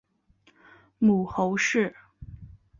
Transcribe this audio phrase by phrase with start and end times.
[0.97, 1.93] 母侯氏。